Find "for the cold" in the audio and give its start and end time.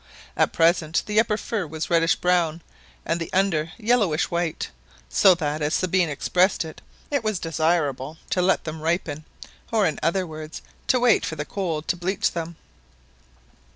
11.23-11.87